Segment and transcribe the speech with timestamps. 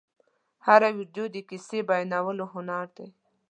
[0.65, 3.07] هره ویډیو د کیسې بیانولو هنر دی.